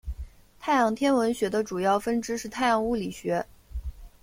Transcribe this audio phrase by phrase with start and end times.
[0.59, 3.45] 太阳天文学的主要分支是太阳物理学。